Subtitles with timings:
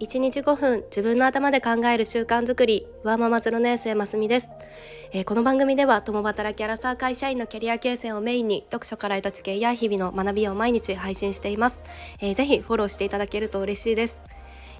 [0.00, 2.86] 1日5分自分の頭で考える習慣づくり。
[3.02, 4.48] ワーママ0年生ますみです、
[5.12, 11.78] えー、この番組では共働きアラサー会社員のキャリア形成をメインに読書から得た知見や日々の学びを毎日配信しています、
[12.20, 14.16] えー、ぜひフォローしていただけると嬉しいです、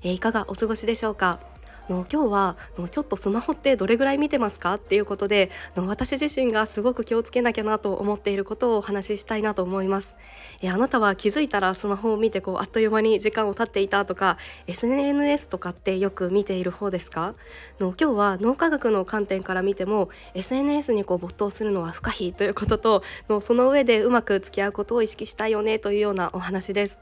[0.02, 1.40] えー、いかがお過ごしでしょうか？
[1.88, 10.16] の今日はのちょっとスマホってどれぐらい見てますかっていうことでの私自身がすごく気をつけなきゃなと思っていることをお話ししたいなと思います。
[10.62, 17.34] えあなたは気づいたらスマホを見てこうあっという間に時間を経っていたとか SNS とかってよく見ている方ですか？
[17.78, 26.98] の今日は脳科学の観点から見ても SNS にこう没頭するのは不可避ということとのその上でうまく付き合うことを意識したいよねというようなお話です。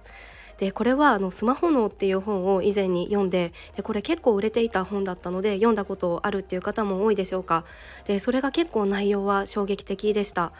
[0.58, 7.64] でこれはあのスマホ脳っていう本を以前に読んででこれ結構売れていた本だったので読んだことあるっていう方も多いでしょうか。
[8.06, 10.52] でそれが結構内容は衝撃的でした。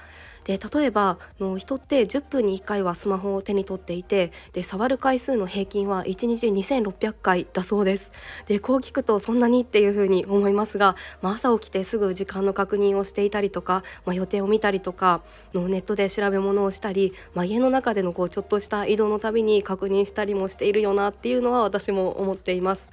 [0.44, 8.12] で例えばの人って10分に1回はスマホを手に取っていてで触る回数の平均は1日2600回だそうです
[8.46, 15.22] でこう聞くとそんなにっていうふうに思いますが、まあ、朝起きてすぐ時間の確認をしていたりとか、まあ、予定を見たりとか
[15.54, 22.90] のネットで調べ物をしたり、まあ、家の中でのこうちょっとした移動のたびに確認したりもしているよなっていうのは私も思っています。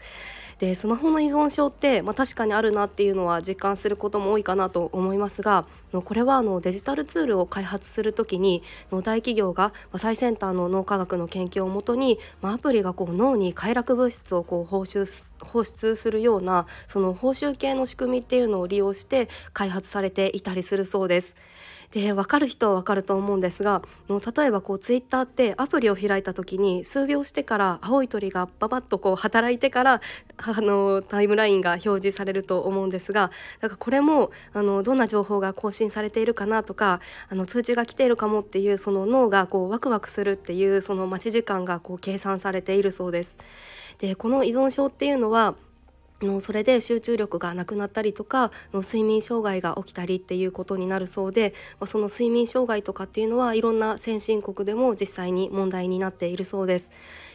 [0.62, 21.34] でスマホの依存症って、まあ、確かにあるなっていうのは実感することも多いかなと思いますがこれはあのデジタルツールを開発する時に大企業が最先端の脳科学の研究をもとに、まあ、アプリがこう脳に快楽物質をこう放出放出するようなその報酬系の仕組みっていうのを利用して開発されていたりするそうです。
[21.92, 30.02] で分かる人は分かると思うんですが例えばこうツイッターってアプリを開いた時に数秒してから青い鳥がババッとこう働いてから
[30.38, 43.38] あのタイムラインが表示されると思うんですがだからこれもあのどんな情報が更新されているかなとかあの通知が来ているかもっていうその脳がこうワクワクするっていうその待ち時間がこう計算されているそうです。
[44.00, 45.56] でこの依存症っていうのは
[46.22, 56.92] のそれで集中力がなくなったりとかの睡眠障害が起きたりっていうことになるそうで、まあ、その睡眠障害とかっていうのはいろんな先進国でも実際に問題になっているそうです。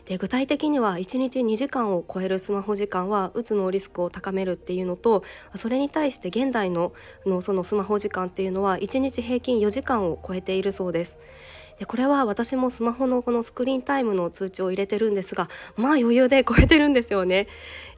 [0.07, 5.25] で具体的には1日2時間を超えるスマホ時間はうつのリスクを高めるっていうのと
[5.57, 6.93] それに対して現代の
[7.27, 11.19] のそのスマホ時間っていうのは1日平均4時間を超えているそうです。
[11.79, 17.49] でこれは私もスマホのこのスクリーンタイムの通知を入れてるんですがまあ余裕で超えてるんですよね。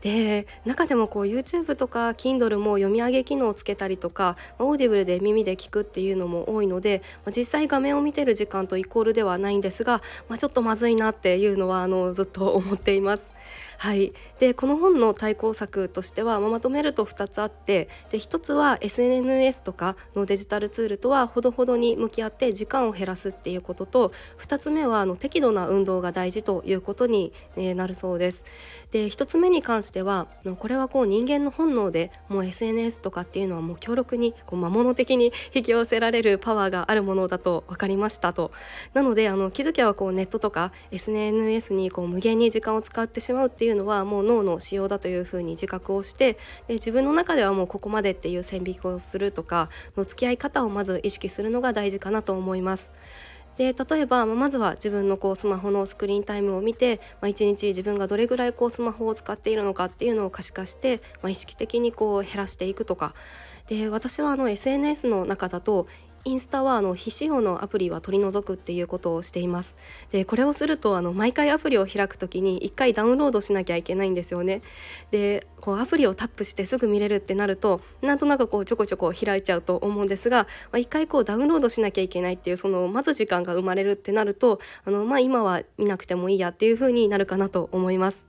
[0.03, 13.31] で中でもこう YouTube とか Kindle も読み上げ機能をつけたりとか Audible で耳で聞くっていうのも多いので、まあ、実際画面を見てる時間とイコールではないんですが、まあ、ちょっとまずいなっていうのはあのずっと思っています。
[13.78, 28.44] はい、でこの本の対抗策としては、まあ、まとめると2つあってで1つは SNS とかのデジタルツールとはほどほどに向き合って時間を減らすっていうことと2つ目はあの適度な運動が大事ということに、えなるそうです。
[28.93, 30.28] で1つ目に関しては
[30.59, 38.50] これはこう人間の本能でもう SNS とかっていうのはもう強力にこう魔物的に引き寄せられるパワーがあるものだと分かりましたと
[38.94, 46.34] なのであの気づけばこうネットとか SNS にこう無限に時間を使ってしまうっていうのはもう脳の仕様だというふうに自覚をして
[46.69, 52.91] で自分の中ではもうここまでっていう線引きをするとかの付き合い方をまず意識するのが大事かなと思います。
[53.56, 63.15] で例えば、まずは自分のこうスマホのスクリーンタイムを見て、まあ、1日自分がどれぐらいこうスマホを使っているのかっていうのを可視化して、まあ、意識的にこう減らしていくとか
[63.69, 65.89] で私はあの SNS の中だと
[66.24, 69.76] インスタはあの非使用のアプリは取り除くっていうことをしています。
[70.12, 74.62] でこれをするとあの毎回アプリを開くときに1回ダウンロードしなきゃいけないんですよね。
[75.10, 88.28] でこうアプリをタップしてすぐ見れるってなるとなんとなくこうちょこちょこ開いちゃうと思うんですが、まあ、1回こうダウンロードしなきゃいけないっていうその待つ時間が生まれるってなるとあの、まあ、今は見なくてもいいやっていう風になるかなと思います。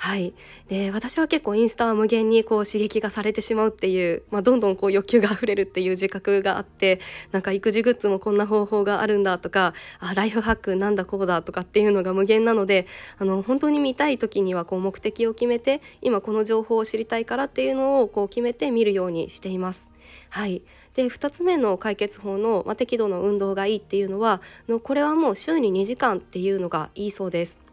[0.00, 0.32] はい、
[0.68, 7.00] で私は結構インスタは無限にこう刺激がされてしまうっていう、まあ、どんどんこう欲求が溢れるっていう自覚があって
[7.32, 12.86] なんか育児グッズもこんな方法があるんだとかあライフハックなんだこうだとかっていうのが無限なので
[13.18, 19.88] あの本当に見たい時にはこう目的を決めて今この情報を知りたいからっていうのをこう決めて見るようにしています。
[20.30, 20.62] はい
[20.94, 27.67] で2つ目の解決法の、まあ、適度の運動がいいっていうのはのこれはもう週に2時間っていうのがいいそうです。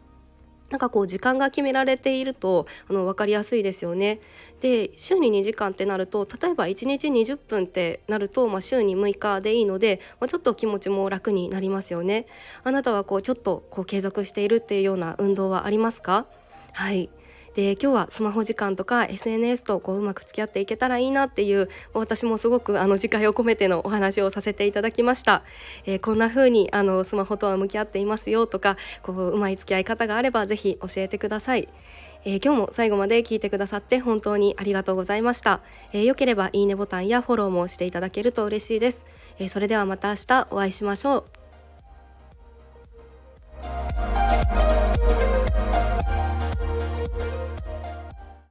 [0.70, 4.20] なんかこう時間が決められているとあの分かりやすいですよね。
[4.60, 12.26] で週に2時間ってなると例えば1日20分ってなると、まあ、週に6日でいいので、まあ、ちょっと気持ちも楽になりますよね。
[12.64, 16.26] あなたはこうちょっとこう継続しているっていうような運動はありますか？
[16.72, 17.10] はい
[17.56, 25.42] で今日はスマホ時間とか SNS とこううまく付き合っていけたらいいなっていう私もすごくあの自戒を込めてのお話をさせていただきました、
[25.86, 31.68] えー、こんな風にあのスマホとは向き合っていますよとかこううまい付き合い方があればぜひ教えてください。
[32.26, 35.60] えー、今日も最後まで聞いてくださって本当にありがとうございました、
[35.92, 39.04] えー、よければいいねボタンやフォローもしていただけると嬉しいです、
[39.38, 41.45] えー、それではまた明日お会いしましょう。